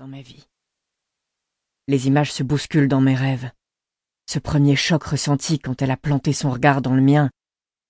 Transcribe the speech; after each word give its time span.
dans 0.00 0.08
ma 0.08 0.22
vie. 0.22 0.48
Les 1.86 2.06
images 2.06 2.32
se 2.32 2.42
bousculent 2.42 2.88
dans 2.88 3.02
mes 3.02 3.14
rêves. 3.14 3.50
Ce 4.26 4.38
premier 4.38 4.74
choc 4.74 5.04
ressenti 5.04 5.58
quand 5.58 5.82
elle 5.82 5.90
a 5.90 5.98
planté 5.98 6.32
son 6.32 6.50
regard 6.50 6.80
dans 6.80 6.94
le 6.94 7.02
mien, 7.02 7.28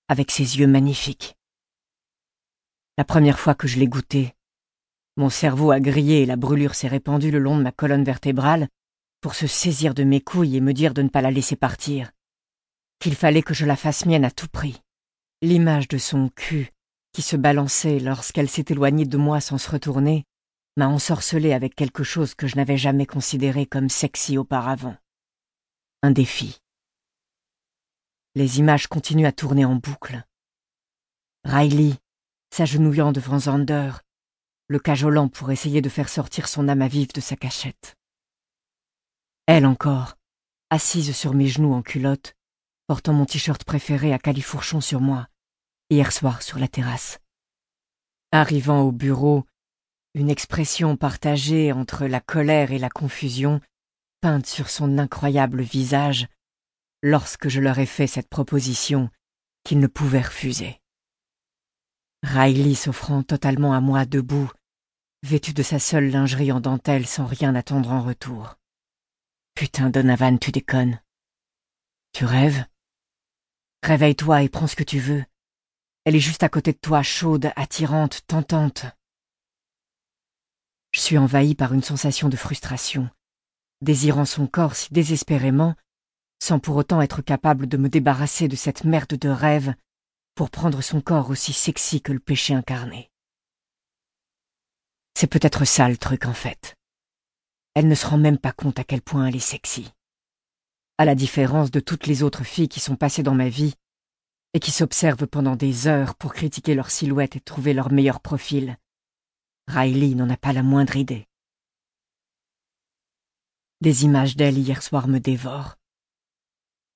avec 0.08 0.32
ses 0.32 0.58
yeux 0.58 0.66
magnifiques. 0.66 1.36
La 2.98 3.04
première 3.04 3.38
fois 3.38 3.54
que 3.54 3.68
je 3.68 3.78
l'ai 3.78 3.86
goûté, 3.86 4.34
mon 5.16 5.30
cerveau 5.30 5.70
a 5.70 5.78
grillé 5.78 6.22
et 6.22 6.26
la 6.26 6.34
brûlure 6.34 6.74
s'est 6.74 6.88
répandue 6.88 7.30
le 7.30 7.38
long 7.38 7.56
de 7.56 7.62
ma 7.62 7.70
colonne 7.70 8.02
vertébrale 8.02 8.66
pour 9.20 9.36
se 9.36 9.46
saisir 9.46 9.94
de 9.94 10.02
mes 10.02 10.20
couilles 10.20 10.56
et 10.56 10.60
me 10.60 10.74
dire 10.74 10.94
de 10.94 11.02
ne 11.02 11.10
pas 11.10 11.22
la 11.22 11.30
laisser 11.30 11.54
partir, 11.54 12.10
qu'il 12.98 13.14
fallait 13.14 13.44
que 13.44 13.54
je 13.54 13.66
la 13.66 13.76
fasse 13.76 14.04
mienne 14.04 14.24
à 14.24 14.32
tout 14.32 14.48
prix. 14.48 14.80
L'image 15.42 15.86
de 15.86 15.98
son 15.98 16.28
cul, 16.30 16.72
qui 17.12 17.22
se 17.22 17.36
balançait 17.36 18.00
lorsqu'elle 18.00 18.48
s'est 18.48 18.66
éloignée 18.68 19.06
de 19.06 19.16
moi 19.16 19.40
sans 19.40 19.58
se 19.58 19.70
retourner, 19.70 20.24
m'a 20.76 20.88
ensorcelé 20.88 21.52
avec 21.52 21.74
quelque 21.74 22.04
chose 22.04 22.34
que 22.34 22.46
je 22.46 22.56
n'avais 22.56 22.78
jamais 22.78 23.06
considéré 23.06 23.66
comme 23.66 23.88
sexy 23.88 24.38
auparavant. 24.38 24.96
Un 26.02 26.10
défi. 26.10 26.60
Les 28.34 28.58
images 28.58 28.86
continuent 28.86 29.26
à 29.26 29.32
tourner 29.32 29.64
en 29.64 29.74
boucle. 29.74 30.24
Riley, 31.44 31.94
s'agenouillant 32.50 33.12
devant 33.12 33.38
Zander, 33.38 33.92
le 34.68 34.78
cajolant 34.78 35.28
pour 35.28 35.50
essayer 35.50 35.82
de 35.82 35.88
faire 35.88 36.08
sortir 36.08 36.46
son 36.46 36.68
âme 36.68 36.82
à 36.82 36.88
vif 36.88 37.12
de 37.12 37.20
sa 37.20 37.36
cachette. 37.36 37.96
Elle 39.46 39.66
encore, 39.66 40.16
assise 40.70 41.16
sur 41.16 41.34
mes 41.34 41.48
genoux 41.48 41.72
en 41.72 41.82
culotte, 41.82 42.36
portant 42.86 43.12
mon 43.12 43.26
t-shirt 43.26 43.64
préféré 43.64 44.12
à 44.12 44.18
califourchon 44.18 44.80
sur 44.80 45.00
moi, 45.00 45.26
hier 45.90 46.12
soir 46.12 46.42
sur 46.42 46.58
la 46.58 46.68
terrasse. 46.68 47.18
Arrivant 48.30 48.82
au 48.82 48.92
bureau, 48.92 49.44
une 50.14 50.30
expression 50.30 50.96
partagée 50.96 51.72
entre 51.72 52.06
la 52.06 52.20
colère 52.20 52.72
et 52.72 52.78
la 52.78 52.90
confusion 52.90 53.60
peinte 54.20 54.46
sur 54.46 54.68
son 54.68 54.98
incroyable 54.98 55.62
visage 55.62 56.26
lorsque 57.02 57.48
je 57.48 57.60
leur 57.60 57.78
ai 57.78 57.86
fait 57.86 58.06
cette 58.06 58.28
proposition 58.28 59.10
qu'ils 59.64 59.78
ne 59.78 59.86
pouvaient 59.86 60.22
refuser. 60.22 60.80
Riley 62.22 62.74
s'offrant 62.74 63.22
totalement 63.22 63.72
à 63.72 63.80
moi 63.80 64.04
debout, 64.04 64.50
vêtu 65.22 65.52
de 65.54 65.62
sa 65.62 65.78
seule 65.78 66.10
lingerie 66.10 66.52
en 66.52 66.60
dentelle 66.60 67.06
sans 67.06 67.26
rien 67.26 67.54
attendre 67.54 67.90
en 67.92 68.02
retour. 68.02 68.56
Putain, 69.54 69.90
Donovan, 69.90 70.38
tu 70.38 70.50
déconnes. 70.50 71.00
Tu 72.12 72.24
rêves? 72.24 72.64
Réveille-toi 73.82 74.42
et 74.42 74.48
prends 74.48 74.66
ce 74.66 74.76
que 74.76 74.84
tu 74.84 74.98
veux. 74.98 75.24
Elle 76.04 76.16
est 76.16 76.20
juste 76.20 76.42
à 76.42 76.48
côté 76.48 76.72
de 76.72 76.78
toi, 76.78 77.02
chaude, 77.02 77.52
attirante, 77.56 78.26
tentante. 78.26 78.86
Je 80.92 81.00
suis 81.00 81.18
envahi 81.18 81.54
par 81.54 81.72
une 81.72 81.82
sensation 81.82 82.28
de 82.28 82.36
frustration, 82.36 83.08
désirant 83.80 84.24
son 84.24 84.46
corps 84.46 84.74
si 84.74 84.92
désespérément, 84.92 85.74
sans 86.42 86.58
pour 86.58 86.76
autant 86.76 87.00
être 87.00 87.22
capable 87.22 87.68
de 87.68 87.76
me 87.76 87.88
débarrasser 87.88 88.48
de 88.48 88.56
cette 88.56 88.84
merde 88.84 89.14
de 89.14 89.28
rêve 89.28 89.74
pour 90.34 90.50
prendre 90.50 90.80
son 90.80 91.00
corps 91.00 91.30
aussi 91.30 91.52
sexy 91.52 92.00
que 92.00 92.12
le 92.12 92.18
péché 92.18 92.54
incarné. 92.54 93.10
C'est 95.14 95.26
peut-être 95.26 95.64
ça 95.64 95.88
le 95.88 95.96
truc 95.96 96.26
en 96.26 96.32
fait. 96.32 96.76
Elle 97.74 97.88
ne 97.88 97.94
se 97.94 98.06
rend 98.06 98.18
même 98.18 98.38
pas 98.38 98.52
compte 98.52 98.78
à 98.78 98.84
quel 98.84 99.02
point 99.02 99.26
elle 99.26 99.36
est 99.36 99.38
sexy. 99.38 99.92
À 100.98 101.04
la 101.04 101.14
différence 101.14 101.70
de 101.70 101.80
toutes 101.80 102.06
les 102.06 102.22
autres 102.22 102.44
filles 102.44 102.68
qui 102.68 102.80
sont 102.80 102.96
passées 102.96 103.22
dans 103.22 103.34
ma 103.34 103.48
vie 103.48 103.74
et 104.54 104.60
qui 104.60 104.70
s'observent 104.70 105.26
pendant 105.26 105.56
des 105.56 105.86
heures 105.86 106.14
pour 106.14 106.34
critiquer 106.34 106.74
leur 106.74 106.90
silhouette 106.90 107.36
et 107.36 107.40
trouver 107.40 107.74
leur 107.74 107.92
meilleur 107.92 108.20
profil, 108.20 108.76
Riley 109.70 110.14
n'en 110.14 110.28
a 110.28 110.36
pas 110.36 110.52
la 110.52 110.62
moindre 110.62 110.96
idée. 110.96 111.26
Des 113.80 114.04
images 114.04 114.36
d'elle 114.36 114.58
hier 114.58 114.82
soir 114.82 115.08
me 115.08 115.18
dévorent. 115.18 115.76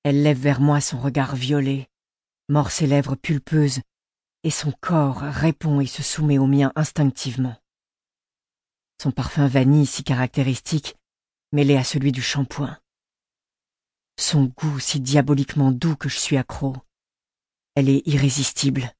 Elle 0.03 0.21
lève 0.21 0.39
vers 0.39 0.61
moi 0.61 0.81
son 0.81 0.99
regard 0.99 1.35
violet, 1.35 1.89
mord 2.49 2.69
ses 2.69 2.85
lèvres 2.85 3.15
pulpeuses, 3.15 3.79
et 4.43 4.51
son 4.51 4.71
corps 4.81 5.21
répond 5.21 5.79
et 5.79 5.87
se 5.87 6.03
soumet 6.03 6.37
au 6.37 6.45
mien 6.45 6.71
instinctivement. 6.75 7.55
Son 9.01 9.11
parfum 9.11 9.47
vanille 9.47 9.87
si 9.87 10.03
caractéristique, 10.03 10.95
mêlé 11.51 11.77
à 11.77 11.83
celui 11.83 12.11
du 12.11 12.21
shampoing. 12.21 12.77
Son 14.19 14.45
goût 14.45 14.79
si 14.79 14.99
diaboliquement 14.99 15.71
doux 15.71 15.95
que 15.95 16.09
je 16.09 16.19
suis 16.19 16.37
accro. 16.37 16.75
Elle 17.73 17.89
est 17.89 18.05
irrésistible. 18.05 18.93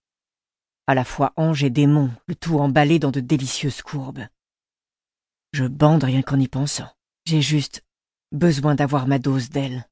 À 0.87 0.93
la 0.93 1.03
fois 1.03 1.33
ange 1.35 1.63
et 1.63 1.71
démon, 1.71 2.11
le 2.27 2.35
tout 2.35 2.59
emballé 2.59 2.99
dans 2.99 3.11
de 3.11 3.19
délicieuses 3.19 3.81
courbes. 3.81 4.27
Je 5.51 5.65
bande 5.65 6.03
rien 6.03 6.21
qu'en 6.21 6.39
y 6.39 6.47
pensant. 6.47 6.89
J'ai 7.25 7.41
juste 7.41 7.83
besoin 8.31 8.75
d'avoir 8.75 9.07
ma 9.07 9.17
dose 9.17 9.49
d'elle. 9.49 9.87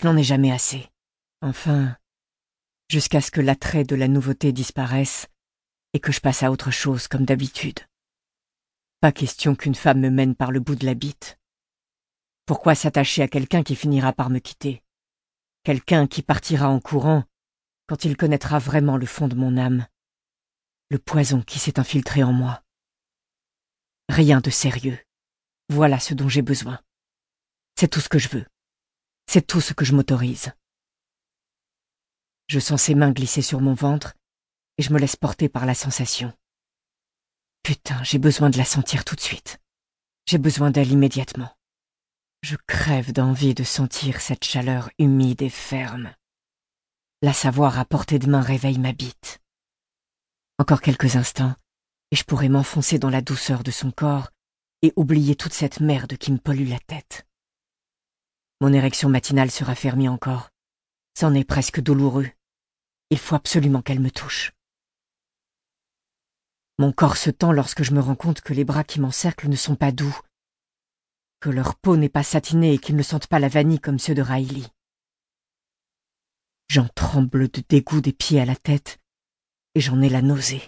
Je 0.00 0.08
n'en 0.08 0.16
ai 0.16 0.24
jamais 0.24 0.50
assez. 0.50 0.90
Enfin, 1.40 1.96
jusqu'à 2.88 3.20
ce 3.20 3.30
que 3.30 3.40
l'attrait 3.40 3.84
de 3.84 3.94
la 3.94 4.08
nouveauté 4.08 4.50
disparaisse 4.50 5.28
et 5.92 6.00
que 6.00 6.10
je 6.10 6.20
passe 6.20 6.42
à 6.42 6.50
autre 6.50 6.72
chose 6.72 7.06
comme 7.06 7.24
d'habitude. 7.24 7.78
Pas 9.00 9.12
question 9.12 9.54
qu'une 9.54 9.74
femme 9.74 10.00
me 10.00 10.10
mène 10.10 10.34
par 10.34 10.50
le 10.50 10.58
bout 10.58 10.74
de 10.74 10.86
la 10.86 10.94
bite. 10.94 11.38
Pourquoi 12.44 12.74
s'attacher 12.74 13.22
à 13.22 13.28
quelqu'un 13.28 13.62
qui 13.62 13.76
finira 13.76 14.12
par 14.12 14.30
me 14.30 14.40
quitter? 14.40 14.82
Quelqu'un 15.62 16.08
qui 16.08 16.22
partira 16.22 16.68
en 16.68 16.80
courant 16.80 17.22
quand 17.86 18.04
il 18.04 18.16
connaîtra 18.16 18.58
vraiment 18.58 18.96
le 18.96 19.06
fond 19.06 19.28
de 19.28 19.34
mon 19.34 19.56
âme, 19.58 19.86
le 20.92 20.98
poison 20.98 21.40
qui 21.40 21.58
s'est 21.58 21.80
infiltré 21.80 22.22
en 22.22 22.34
moi. 22.34 22.62
Rien 24.10 24.42
de 24.42 24.50
sérieux. 24.50 24.98
Voilà 25.70 25.98
ce 25.98 26.12
dont 26.12 26.28
j'ai 26.28 26.42
besoin. 26.42 26.78
C'est 27.76 27.88
tout 27.88 28.00
ce 28.00 28.10
que 28.10 28.18
je 28.18 28.28
veux. 28.28 28.44
C'est 29.26 29.46
tout 29.46 29.62
ce 29.62 29.72
que 29.72 29.86
je 29.86 29.94
m'autorise. 29.94 30.52
Je 32.46 32.58
sens 32.58 32.82
ses 32.82 32.94
mains 32.94 33.10
glisser 33.10 33.40
sur 33.40 33.62
mon 33.62 33.72
ventre 33.72 34.12
et 34.76 34.82
je 34.82 34.92
me 34.92 34.98
laisse 34.98 35.16
porter 35.16 35.48
par 35.48 35.64
la 35.64 35.74
sensation. 35.74 36.36
Putain, 37.62 38.02
j'ai 38.02 38.18
besoin 38.18 38.50
de 38.50 38.58
la 38.58 38.66
sentir 38.66 39.06
tout 39.06 39.16
de 39.16 39.22
suite. 39.22 39.62
J'ai 40.26 40.36
besoin 40.36 40.70
d'elle 40.70 40.92
immédiatement. 40.92 41.56
Je 42.42 42.56
crève 42.66 43.14
d'envie 43.14 43.54
de 43.54 43.64
sentir 43.64 44.20
cette 44.20 44.44
chaleur 44.44 44.90
humide 44.98 45.40
et 45.40 45.48
ferme. 45.48 46.14
La 47.22 47.32
savoir 47.32 47.78
à 47.78 47.86
portée 47.86 48.18
de 48.18 48.28
main 48.28 48.42
réveille 48.42 48.78
ma 48.78 48.92
bite. 48.92 49.41
Encore 50.58 50.80
quelques 50.80 51.16
instants, 51.16 51.54
et 52.10 52.16
je 52.16 52.24
pourrais 52.24 52.48
m'enfoncer 52.48 52.98
dans 52.98 53.10
la 53.10 53.22
douceur 53.22 53.62
de 53.62 53.70
son 53.70 53.90
corps 53.90 54.30
et 54.82 54.92
oublier 54.96 55.34
toute 55.36 55.52
cette 55.52 55.80
merde 55.80 56.16
qui 56.16 56.32
me 56.32 56.38
pollue 56.38 56.68
la 56.68 56.78
tête. 56.80 57.26
Mon 58.60 58.72
érection 58.72 59.08
matinale 59.08 59.50
se 59.50 59.64
raffermit 59.64 60.08
encore. 60.08 60.50
C'en 61.18 61.34
est 61.34 61.44
presque 61.44 61.80
douloureux. 61.80 62.28
Il 63.10 63.18
faut 63.18 63.34
absolument 63.34 63.82
qu'elle 63.82 64.00
me 64.00 64.10
touche. 64.10 64.52
Mon 66.78 66.92
corps 66.92 67.16
se 67.16 67.30
tend 67.30 67.52
lorsque 67.52 67.82
je 67.82 67.92
me 67.92 68.00
rends 68.00 68.14
compte 68.14 68.40
que 68.40 68.54
les 68.54 68.64
bras 68.64 68.84
qui 68.84 69.00
m'encerclent 69.00 69.48
ne 69.48 69.56
sont 69.56 69.76
pas 69.76 69.92
doux, 69.92 70.16
que 71.40 71.50
leur 71.50 71.74
peau 71.74 71.96
n'est 71.96 72.08
pas 72.08 72.22
satinée 72.22 72.72
et 72.72 72.78
qu'ils 72.78 72.96
ne 72.96 73.02
sentent 73.02 73.26
pas 73.26 73.40
la 73.40 73.48
vanille 73.48 73.80
comme 73.80 73.98
ceux 73.98 74.14
de 74.14 74.22
Riley. 74.22 74.66
J'en 76.68 76.88
tremble 76.88 77.48
de 77.48 77.62
dégoût 77.68 78.00
des 78.00 78.12
pieds 78.12 78.40
à 78.40 78.44
la 78.44 78.56
tête, 78.56 78.98
et 79.74 79.80
j'en 79.80 80.00
ai 80.02 80.08
la 80.08 80.22
nausée. 80.22 80.62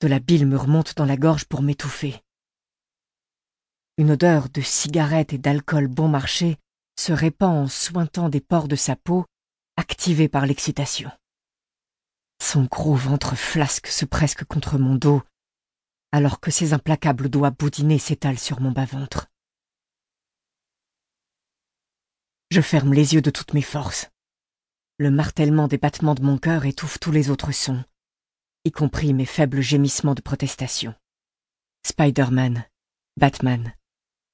De 0.00 0.08
la 0.08 0.18
bile 0.18 0.46
me 0.46 0.56
remonte 0.56 0.96
dans 0.96 1.04
la 1.04 1.16
gorge 1.16 1.44
pour 1.44 1.62
m'étouffer. 1.62 2.22
Une 3.98 4.10
odeur 4.10 4.48
de 4.48 4.60
cigarette 4.60 5.32
et 5.32 5.38
d'alcool 5.38 5.86
bon 5.86 6.08
marché 6.08 6.58
se 6.98 7.12
répand 7.12 7.64
en 7.64 7.68
sointant 7.68 8.28
des 8.28 8.40
pores 8.40 8.68
de 8.68 8.76
sa 8.76 8.96
peau, 8.96 9.26
activés 9.76 10.28
par 10.28 10.46
l'excitation. 10.46 11.10
Son 12.40 12.64
gros 12.64 12.94
ventre 12.94 13.36
flasque 13.36 13.86
se 13.86 14.04
presque 14.04 14.44
contre 14.44 14.78
mon 14.78 14.96
dos, 14.96 15.22
alors 16.10 16.40
que 16.40 16.50
ses 16.50 16.72
implacables 16.72 17.28
doigts 17.28 17.50
boudinés 17.50 17.98
s'étalent 17.98 18.38
sur 18.38 18.60
mon 18.60 18.72
bas-ventre. 18.72 19.28
Je 22.50 22.60
ferme 22.60 22.92
les 22.92 23.14
yeux 23.14 23.22
de 23.22 23.30
toutes 23.30 23.54
mes 23.54 23.62
forces. 23.62 24.11
Le 24.98 25.10
martèlement 25.10 25.68
des 25.68 25.78
battements 25.78 26.14
de 26.14 26.22
mon 26.22 26.38
cœur 26.38 26.66
étouffe 26.66 27.00
tous 27.00 27.12
les 27.12 27.30
autres 27.30 27.52
sons, 27.52 27.82
y 28.64 28.70
compris 28.70 29.14
mes 29.14 29.24
faibles 29.24 29.60
gémissements 29.60 30.14
de 30.14 30.20
protestation. 30.20 30.94
Spider-Man, 31.84 32.64
Batman, 33.16 33.74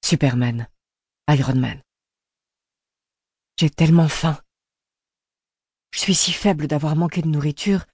Superman, 0.04 0.68
Iron 1.28 1.54
Man. 1.56 1.80
J'ai 3.56 3.70
tellement 3.70 4.08
faim. 4.08 4.38
Je 5.92 6.00
suis 6.00 6.14
si 6.14 6.32
faible 6.32 6.66
d'avoir 6.66 6.96
manqué 6.96 7.22
de 7.22 7.28
nourriture 7.28 7.86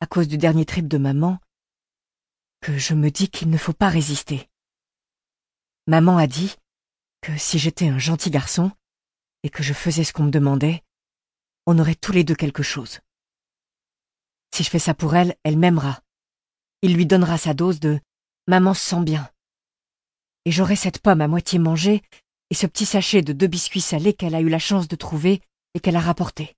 à 0.00 0.06
cause 0.06 0.28
du 0.28 0.38
dernier 0.38 0.64
trip 0.64 0.88
de 0.88 0.98
maman, 0.98 1.38
que 2.60 2.76
je 2.78 2.94
me 2.94 3.10
dis 3.10 3.28
qu'il 3.28 3.50
ne 3.50 3.58
faut 3.58 3.72
pas 3.72 3.88
résister. 3.88 4.48
Maman 5.86 6.16
a 6.16 6.26
dit 6.26 6.56
que 7.20 7.36
si 7.36 7.58
j'étais 7.58 7.88
un 7.88 7.98
gentil 7.98 8.30
garçon 8.30 8.72
et 9.42 9.50
que 9.50 9.62
je 9.62 9.72
faisais 9.72 10.04
ce 10.04 10.12
qu'on 10.12 10.24
me 10.24 10.30
demandait, 10.30 10.82
on 11.70 11.78
aurait 11.78 11.94
tous 11.94 12.12
les 12.12 12.24
deux 12.24 12.34
quelque 12.34 12.62
chose. 12.62 13.00
Si 14.54 14.62
je 14.62 14.70
fais 14.70 14.78
ça 14.78 14.94
pour 14.94 15.14
elle, 15.14 15.36
elle 15.44 15.58
m'aimera. 15.58 16.00
Il 16.80 16.94
lui 16.94 17.04
donnera 17.04 17.36
sa 17.36 17.52
dose 17.52 17.78
de 17.78 18.00
Maman 18.46 18.72
se 18.72 18.80
sent 18.80 19.02
bien. 19.02 19.30
et 20.46 20.50
j'aurai 20.50 20.76
cette 20.76 21.00
pomme 21.00 21.20
à 21.20 21.28
moitié 21.28 21.58
mangée 21.58 22.00
et 22.48 22.54
ce 22.54 22.66
petit 22.66 22.86
sachet 22.86 23.20
de 23.20 23.34
deux 23.34 23.48
biscuits 23.48 23.82
salés 23.82 24.14
qu'elle 24.14 24.34
a 24.34 24.40
eu 24.40 24.48
la 24.48 24.58
chance 24.58 24.88
de 24.88 24.96
trouver 24.96 25.42
et 25.74 25.80
qu'elle 25.80 25.96
a 25.96 26.00
rapporté. 26.00 26.56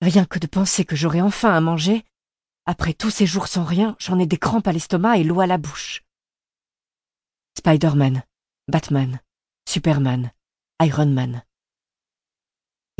Rien 0.00 0.24
que 0.24 0.38
de 0.38 0.46
penser 0.46 0.86
que 0.86 0.96
j'aurai 0.96 1.20
enfin 1.20 1.54
à 1.54 1.60
manger, 1.60 2.06
après 2.64 2.94
tous 2.94 3.10
ces 3.10 3.26
jours 3.26 3.48
sans 3.48 3.64
rien, 3.64 3.96
j'en 3.98 4.18
ai 4.18 4.24
des 4.24 4.38
crampes 4.38 4.66
à 4.66 4.72
l'estomac 4.72 5.18
et 5.18 5.24
l'eau 5.24 5.40
à 5.40 5.46
la 5.46 5.58
bouche. 5.58 6.02
Spider-Man, 7.58 8.22
Batman, 8.68 9.20
Superman, 9.68 10.32
Iron 10.80 11.12
Man. 11.12 11.44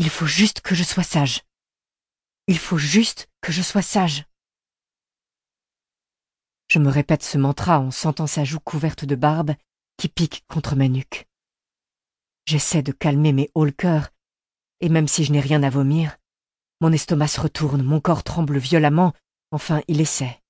Il 0.02 0.08
faut 0.08 0.24
juste 0.24 0.62
que 0.62 0.74
je 0.74 0.82
sois 0.82 1.02
sage. 1.02 1.42
Il 2.46 2.58
faut 2.58 2.78
juste 2.78 3.28
que 3.42 3.52
je 3.52 3.60
sois 3.60 3.82
sage. 3.82 4.24
Je 6.68 6.78
me 6.78 6.88
répète 6.88 7.22
ce 7.22 7.36
mantra 7.36 7.78
en 7.78 7.90
sentant 7.90 8.26
sa 8.26 8.42
joue 8.42 8.60
couverte 8.60 9.04
de 9.04 9.14
barbe 9.14 9.52
qui 9.98 10.08
pique 10.08 10.42
contre 10.48 10.74
ma 10.74 10.88
nuque. 10.88 11.28
J'essaie 12.46 12.82
de 12.82 12.92
calmer 12.92 13.34
mes 13.34 13.50
hauts 13.54 13.70
cœurs, 13.72 14.08
et 14.80 14.88
même 14.88 15.06
si 15.06 15.22
je 15.22 15.32
n'ai 15.32 15.40
rien 15.40 15.62
à 15.62 15.68
vomir, 15.68 16.16
mon 16.80 16.92
estomac 16.92 17.28
se 17.28 17.42
retourne, 17.42 17.82
mon 17.82 18.00
corps 18.00 18.24
tremble 18.24 18.56
violemment, 18.56 19.12
enfin 19.50 19.82
il 19.86 20.00
essaie. 20.00 20.40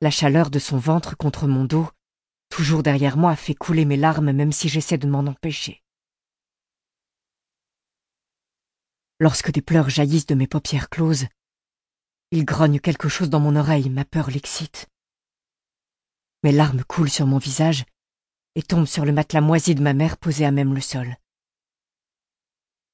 La 0.00 0.10
chaleur 0.10 0.48
de 0.48 0.58
son 0.58 0.78
ventre 0.78 1.14
contre 1.14 1.46
mon 1.46 1.66
dos, 1.66 1.90
toujours 2.48 2.82
derrière 2.82 3.18
moi, 3.18 3.36
fait 3.36 3.54
couler 3.54 3.84
mes 3.84 3.98
larmes 3.98 4.32
même 4.32 4.52
si 4.52 4.70
j'essaie 4.70 4.96
de 4.96 5.08
m'en 5.08 5.26
empêcher. 5.26 5.82
Lorsque 9.20 9.50
des 9.50 9.62
pleurs 9.62 9.90
jaillissent 9.90 10.26
de 10.26 10.34
mes 10.34 10.46
paupières 10.46 10.90
closes, 10.90 11.26
il 12.30 12.44
grogne 12.44 12.78
quelque 12.78 13.08
chose 13.08 13.30
dans 13.30 13.40
mon 13.40 13.56
oreille, 13.56 13.90
ma 13.90 14.04
peur 14.04 14.30
l'excite. 14.30 14.88
Mes 16.44 16.52
larmes 16.52 16.84
coulent 16.84 17.10
sur 17.10 17.26
mon 17.26 17.38
visage 17.38 17.84
et 18.54 18.62
tombent 18.62 18.86
sur 18.86 19.04
le 19.04 19.12
matelas 19.12 19.40
moisi 19.40 19.74
de 19.74 19.82
ma 19.82 19.92
mère 19.92 20.18
posé 20.18 20.44
à 20.44 20.52
même 20.52 20.74
le 20.74 20.80
sol. 20.80 21.16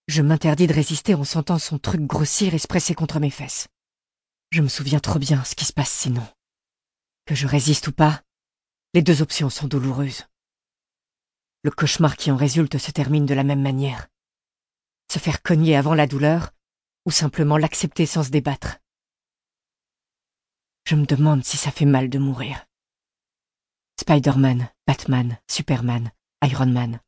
Je 0.09 0.23
m'interdis 0.23 0.67
de 0.67 0.75
résister 0.75 1.15
en 1.15 1.25
sentant 1.25 1.59
son 1.59 1.79
truc 1.79 2.03
grossir 2.03 2.55
et 2.55 2.59
se 2.59 2.67
presser 2.67 2.94
contre 2.94 3.21
mes 3.21 3.31
fesses. 3.31 3.69
Je 4.50 4.62
me 4.62 4.69
souviens 4.69 5.00
trop 5.00 5.19
bien 5.19 5.43
ce 5.44 5.55
qui 5.55 5.65
se 5.65 5.73
passe 5.73 5.91
sinon. 5.91 6.26
Que 7.26 7.35
je 7.35 7.47
résiste 7.47 7.88
ou 7.88 7.93
pas, 7.93 8.23
les 8.94 9.03
deux 9.03 9.21
options 9.21 9.50
sont 9.50 9.67
douloureuses. 9.67 10.25
Le 11.62 11.71
cauchemar 11.71 12.17
qui 12.17 12.31
en 12.31 12.37
résulte 12.37 12.79
se 12.79 12.91
termine 12.93 13.26
de 13.26 13.35
la 13.35 13.44
même 13.44 13.62
manière. 13.62 14.06
Se 15.10 15.18
faire 15.18 15.42
cogner 15.42 15.76
avant 15.76 15.94
la 15.94 16.06
douleur, 16.06 16.50
ou 17.06 17.10
simplement 17.10 17.56
l'accepter 17.56 18.06
sans 18.06 18.24
se 18.24 18.30
débattre. 18.30 18.78
Je 20.86 20.96
me 20.96 21.06
demande 21.06 21.44
si 21.44 21.56
ça 21.56 21.70
fait 21.70 21.86
mal 21.86 22.10
de 22.10 22.18
mourir. 22.18 22.66
Spider-Man, 24.00 24.68
Batman, 24.86 25.38
Superman, 25.48 26.10
Iron 26.42 26.66
Man. 26.66 27.00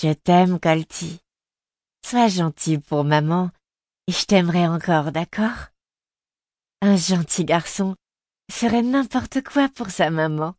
Je 0.00 0.12
t'aime, 0.12 0.58
Colty. 0.58 1.20
Sois 2.06 2.28
gentil 2.28 2.78
pour 2.78 3.04
maman, 3.04 3.50
et 4.06 4.12
je 4.12 4.24
t'aimerai 4.24 4.66
encore, 4.66 5.12
d'accord? 5.12 5.68
Un 6.80 6.96
gentil 6.96 7.44
garçon 7.44 7.96
ferait 8.50 8.82
n'importe 8.82 9.42
quoi 9.42 9.68
pour 9.68 9.90
sa 9.90 10.08
maman. 10.10 10.54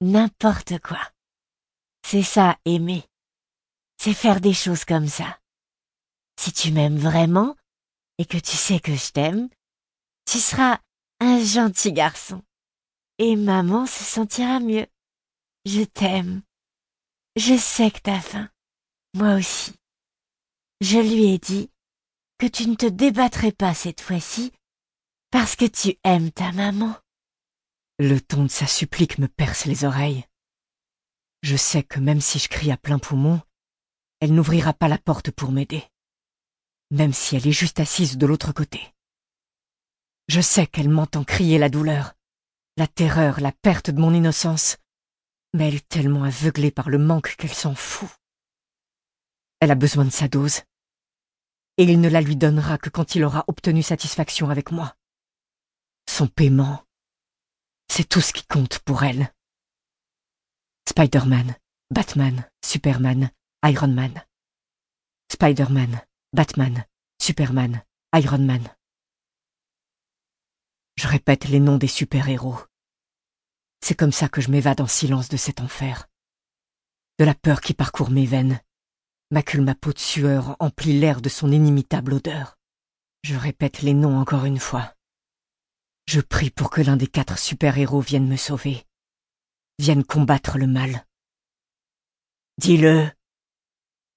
N'importe 0.00 0.78
quoi. 0.78 1.00
C'est 2.06 2.22
ça, 2.22 2.56
aimer. 2.64 3.04
C'est 3.98 4.14
faire 4.14 4.40
des 4.40 4.54
choses 4.54 4.84
comme 4.84 5.08
ça. 5.08 5.39
Si 6.42 6.52
tu 6.52 6.72
m'aimes 6.72 6.96
vraiment, 6.96 7.54
et 8.16 8.24
que 8.24 8.38
tu 8.38 8.56
sais 8.56 8.80
que 8.80 8.96
je 8.96 9.10
t'aime, 9.10 9.50
tu 10.24 10.38
seras 10.38 10.80
un 11.20 11.38
gentil 11.44 11.92
garçon. 11.92 12.42
Et 13.18 13.36
maman 13.36 13.84
se 13.84 14.02
sentira 14.02 14.58
mieux. 14.58 14.86
Je 15.66 15.82
t'aime. 15.82 16.40
Je 17.36 17.58
sais 17.58 17.90
que 17.90 17.98
t'as 17.98 18.22
faim. 18.22 18.48
Moi 19.12 19.34
aussi. 19.34 19.74
Je 20.80 20.96
lui 20.96 21.34
ai 21.34 21.36
dit 21.36 21.70
que 22.38 22.46
tu 22.46 22.66
ne 22.68 22.74
te 22.74 22.86
débattrais 22.86 23.52
pas 23.52 23.74
cette 23.74 24.00
fois-ci 24.00 24.50
parce 25.30 25.56
que 25.56 25.66
tu 25.66 25.98
aimes 26.04 26.32
ta 26.32 26.52
maman. 26.52 26.96
Le 27.98 28.18
ton 28.18 28.44
de 28.44 28.48
sa 28.48 28.66
supplique 28.66 29.18
me 29.18 29.28
perce 29.28 29.66
les 29.66 29.84
oreilles. 29.84 30.24
Je 31.42 31.56
sais 31.56 31.82
que 31.82 32.00
même 32.00 32.22
si 32.22 32.38
je 32.38 32.48
crie 32.48 32.72
à 32.72 32.78
plein 32.78 32.98
poumon, 32.98 33.42
elle 34.20 34.32
n'ouvrira 34.32 34.72
pas 34.72 34.88
la 34.88 34.96
porte 34.96 35.30
pour 35.30 35.52
m'aider, 35.52 35.84
même 36.90 37.12
si 37.12 37.36
elle 37.36 37.46
est 37.46 37.52
juste 37.52 37.80
assise 37.80 38.18
de 38.18 38.26
l'autre 38.26 38.52
côté. 38.52 38.92
Je 40.28 40.40
sais 40.40 40.66
qu'elle 40.66 40.88
m'entend 40.88 41.24
crier 41.24 41.58
la 41.58 41.68
douleur, 41.68 42.14
la 42.76 42.86
terreur, 42.86 43.40
la 43.40 43.52
perte 43.52 43.90
de 43.90 44.00
mon 44.00 44.14
innocence, 44.14 44.76
mais 45.52 45.68
elle 45.68 45.76
est 45.76 45.88
tellement 45.88 46.24
aveuglée 46.24 46.70
par 46.70 46.88
le 46.88 46.98
manque 46.98 47.36
qu'elle 47.36 47.54
s'en 47.54 47.74
fout. 47.74 48.10
Elle 49.60 49.70
a 49.70 49.74
besoin 49.74 50.04
de 50.04 50.10
sa 50.10 50.28
dose, 50.28 50.62
et 51.76 51.84
il 51.84 52.00
ne 52.00 52.08
la 52.08 52.20
lui 52.20 52.36
donnera 52.36 52.78
que 52.78 52.90
quand 52.90 53.14
il 53.14 53.24
aura 53.24 53.44
obtenu 53.48 53.82
satisfaction 53.82 54.50
avec 54.50 54.70
moi. 54.70 54.96
Son 56.08 56.26
paiement, 56.26 56.84
c'est 57.88 58.08
tout 58.08 58.20
ce 58.20 58.32
qui 58.32 58.44
compte 58.46 58.78
pour 58.80 59.02
elle. 59.02 59.32
Spider-Man, 60.88 61.56
Batman, 61.90 62.48
Superman, 62.64 63.30
Iron 63.64 63.88
Man. 63.88 64.24
Spider-Man, 65.32 66.00
Batman, 66.32 66.84
Superman, 67.20 67.84
Iron 68.14 68.38
Man. 68.38 68.62
Je 70.96 71.08
répète 71.08 71.48
les 71.48 71.58
noms 71.58 71.76
des 71.76 71.88
super-héros. 71.88 72.56
C'est 73.80 73.96
comme 73.96 74.12
ça 74.12 74.28
que 74.28 74.40
je 74.40 74.48
m'évade 74.48 74.80
en 74.80 74.86
silence 74.86 75.28
de 75.28 75.36
cet 75.36 75.60
enfer. 75.60 76.08
De 77.18 77.24
la 77.24 77.34
peur 77.34 77.60
qui 77.60 77.74
parcourt 77.74 78.12
mes 78.12 78.26
veines, 78.26 78.60
macule 79.32 79.62
ma 79.62 79.74
peau 79.74 79.92
de 79.92 79.98
sueur, 79.98 80.54
emplit 80.60 81.00
l'air 81.00 81.20
de 81.20 81.28
son 81.28 81.50
inimitable 81.50 82.12
odeur. 82.12 82.56
Je 83.24 83.34
répète 83.34 83.82
les 83.82 83.94
noms 83.94 84.20
encore 84.20 84.44
une 84.44 84.60
fois. 84.60 84.94
Je 86.06 86.20
prie 86.20 86.50
pour 86.50 86.70
que 86.70 86.80
l'un 86.80 86.96
des 86.96 87.08
quatre 87.08 87.40
super-héros 87.40 88.02
vienne 88.02 88.28
me 88.28 88.36
sauver, 88.36 88.86
vienne 89.80 90.04
combattre 90.04 90.58
le 90.58 90.68
mal. 90.68 91.04
Dis-le, 92.58 93.10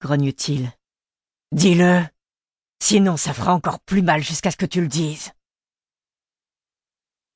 grogne-t-il. 0.00 0.72
Dis-le, 1.52 2.02
sinon 2.80 3.16
ça 3.16 3.32
fera 3.32 3.54
encore 3.54 3.80
plus 3.80 4.02
mal 4.02 4.22
jusqu'à 4.22 4.50
ce 4.50 4.56
que 4.56 4.66
tu 4.66 4.80
le 4.80 4.88
dises. 4.88 5.32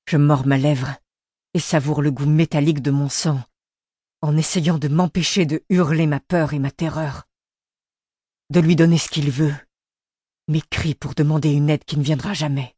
Je 0.07 0.17
mords 0.17 0.47
ma 0.47 0.57
lèvre 0.57 0.97
et 1.55 1.61
savoure 1.61 2.03
le 2.03 2.11
goût 2.11 2.27
métallique 2.27 2.83
de 2.83 2.91
mon 2.91 3.09
sang, 3.09 3.43
en 4.23 4.37
essayant 4.37 4.79
de 4.79 4.89
m'empêcher 4.89 5.47
de 5.47 5.65
hurler 5.69 6.07
ma 6.07 6.21
peur 6.21 6.53
et 6.53 6.59
ma 6.59 6.71
terreur. 6.71 7.25
De 8.51 8.61
lui 8.61 8.77
donner 8.77 8.99
ce 8.99 9.09
qu'il 9.09 9.31
veut, 9.31 9.55
mes 10.49 10.63
cris 10.63 10.95
pour 10.95 11.15
demander 11.15 11.53
une 11.53 11.69
aide 11.69 11.85
qui 11.85 11.99
ne 11.99 12.03
viendra 12.03 12.33
jamais. 12.33 12.75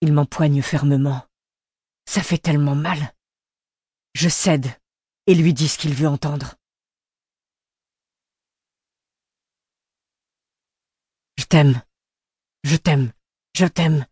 Il 0.00 0.12
m'empoigne 0.12 0.60
fermement. 0.62 1.26
Ça 2.06 2.22
fait 2.22 2.38
tellement 2.38 2.74
mal. 2.74 3.14
Je 4.14 4.28
cède 4.28 4.66
et 5.26 5.34
lui 5.34 5.54
dis 5.54 5.68
ce 5.68 5.78
qu'il 5.78 5.94
veut 5.94 6.08
entendre. 6.08 6.56
T'aime. 11.46 11.82
Je 12.64 12.76
t'aime. 12.76 13.12
Je 13.56 13.66
t'aime. 13.66 14.06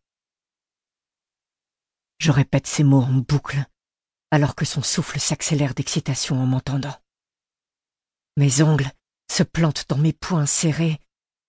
Je 2.18 2.30
répète 2.30 2.66
ces 2.66 2.84
mots 2.84 3.02
en 3.02 3.12
boucle, 3.12 3.64
alors 4.30 4.54
que 4.54 4.64
son 4.64 4.82
souffle 4.82 5.18
s'accélère 5.18 5.74
d'excitation 5.74 6.40
en 6.40 6.46
m'entendant. 6.46 6.96
Mes 8.36 8.62
ongles 8.62 8.90
se 9.30 9.42
plantent 9.42 9.86
dans 9.88 9.98
mes 9.98 10.12
poings 10.12 10.46
serrés, 10.46 11.00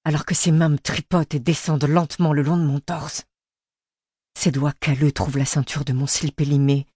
alors 0.04 0.26
que 0.26 0.36
ses 0.36 0.52
mains 0.52 0.70
me 0.70 0.80
tripotent 0.80 1.36
et 1.36 1.40
descendent 1.40 1.86
lentement 1.86 2.34
le 2.34 2.42
long 2.42 2.58
de 2.58 2.66
mon 2.66 2.80
torse. 2.80 3.24
Ses 4.38 4.52
doigts 4.52 4.74
calleux 4.74 5.12
trouvent 5.12 5.38
la 5.38 5.46
ceinture 5.46 5.86
de 5.86 5.94
mon 5.94 6.08
slip 6.08 6.42
élimé, 6.42 6.88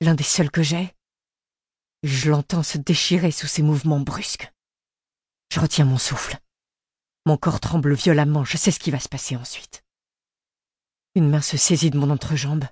l'un 0.00 0.14
des 0.14 0.24
seuls 0.24 0.50
que 0.50 0.62
j'ai. 0.62 0.94
Je 2.02 2.30
l'entends 2.30 2.62
se 2.62 2.78
déchirer 2.78 3.30
sous 3.30 3.46
ses 3.46 3.62
mouvements 3.62 4.00
brusques. 4.00 4.50
Je 5.52 5.60
retiens 5.60 5.84
mon 5.84 5.98
souffle. 5.98 6.38
Mon 7.26 7.36
corps 7.36 7.60
tremble 7.60 7.94
violemment, 7.94 8.44
je 8.44 8.56
sais 8.56 8.70
ce 8.70 8.80
qui 8.80 8.90
va 8.90 9.00
se 9.00 9.08
passer 9.08 9.36
ensuite. 9.36 9.84
Une 11.14 11.28
main 11.28 11.40
se 11.40 11.56
saisit 11.56 11.90
de 11.90 11.98
mon 11.98 12.10
entrejambe, 12.10 12.64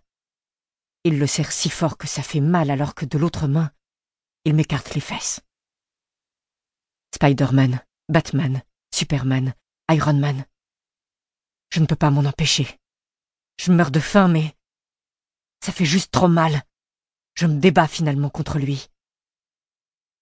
il 1.05 1.19
le 1.19 1.26
serre 1.26 1.52
si 1.52 1.71
fort 1.71 1.97
que 1.97 2.07
ça 2.07 2.23
fait 2.23 2.40
mal 2.40 2.71
alors 2.71 2.95
que 2.95 3.07
de 3.07 3.19
l'autre 3.19 3.47
main, 3.47 3.73
il 4.45 4.55
m'écarte 4.55 4.95
les 4.95 5.00
fesses. 5.00 5.40
Spider-Man, 7.14 7.81
Batman, 8.09 8.62
Superman, 8.93 9.55
Iron 9.90 10.19
Man. 10.19 10.45
Je 11.71 11.81
ne 11.81 11.87
peux 11.87 11.97
pas 11.97 12.11
m'en 12.11 12.25
empêcher. 12.25 12.78
Je 13.59 13.73
meurs 13.73 13.90
de 13.90 14.00
faim, 14.00 14.28
mais 14.28 14.55
ça 15.64 15.73
fait 15.73 15.85
juste 15.85 16.12
trop 16.12 16.28
mal. 16.28 16.62
Je 17.35 17.47
me 17.47 17.59
débats 17.59 17.88
finalement 17.88 18.31
contre 18.31 18.59
lui. 18.59 18.88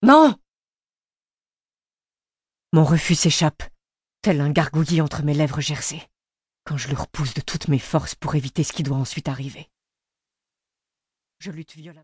Non 0.02 0.38
Mon 2.72 2.84
refus 2.84 3.14
s'échappe, 3.14 3.62
tel 4.26 4.40
un 4.40 4.50
gargouillis 4.50 5.02
entre 5.02 5.22
mes 5.22 5.34
lèvres 5.34 5.60
gercées, 5.60 6.02
quand 6.64 6.76
je 6.76 6.88
le 6.88 6.96
repousse 6.96 7.32
de 7.34 7.40
toutes 7.40 7.68
mes 7.68 7.78
forces 7.78 8.16
pour 8.16 8.34
éviter 8.34 8.64
ce 8.64 8.72
qui 8.72 8.82
doit 8.82 8.96
ensuite 8.96 9.28
arriver. 9.28 9.70
Je 11.38 11.52
lutte 11.52 11.76
violemment. 11.76 11.94